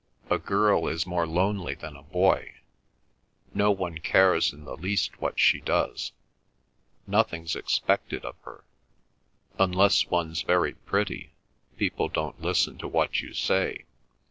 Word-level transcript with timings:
"A 0.31 0.39
girl 0.39 0.87
is 0.87 1.05
more 1.05 1.27
lonely 1.27 1.75
than 1.75 1.95
a 1.95 2.01
boy. 2.01 2.55
No 3.53 3.69
one 3.69 3.99
cares 3.99 4.51
in 4.51 4.65
the 4.65 4.75
least 4.75 5.21
what 5.21 5.39
she 5.39 5.61
does. 5.61 6.11
Nothing's 7.05 7.55
expected 7.55 8.25
of 8.25 8.35
her. 8.45 8.63
Unless 9.59 10.07
one's 10.09 10.41
very 10.41 10.73
pretty 10.73 11.33
people 11.77 12.09
don't 12.09 12.41
listen 12.41 12.79
to 12.79 12.87
what 12.87 13.21
you 13.21 13.35
say. 13.35 13.85